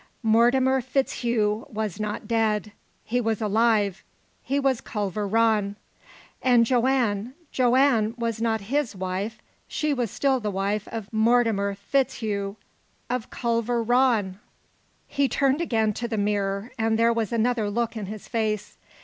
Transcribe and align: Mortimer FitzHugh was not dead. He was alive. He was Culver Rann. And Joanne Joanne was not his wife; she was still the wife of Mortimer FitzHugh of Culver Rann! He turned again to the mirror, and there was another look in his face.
Mortimer 0.23 0.81
FitzHugh 0.81 1.67
was 1.69 1.99
not 1.99 2.27
dead. 2.27 2.71
He 3.03 3.21
was 3.21 3.39
alive. 3.39 4.03
He 4.41 4.59
was 4.59 4.81
Culver 4.81 5.27
Rann. 5.27 5.75
And 6.41 6.65
Joanne 6.65 7.35
Joanne 7.51 8.15
was 8.17 8.41
not 8.41 8.61
his 8.61 8.95
wife; 8.95 9.43
she 9.67 9.93
was 9.93 10.09
still 10.09 10.39
the 10.39 10.49
wife 10.49 10.87
of 10.87 11.13
Mortimer 11.13 11.75
FitzHugh 11.75 12.55
of 13.11 13.29
Culver 13.29 13.83
Rann! 13.83 14.39
He 15.05 15.29
turned 15.29 15.61
again 15.61 15.93
to 15.93 16.07
the 16.07 16.17
mirror, 16.17 16.71
and 16.79 16.97
there 16.97 17.13
was 17.13 17.31
another 17.31 17.69
look 17.69 17.95
in 17.95 18.07
his 18.07 18.27
face. 18.27 18.79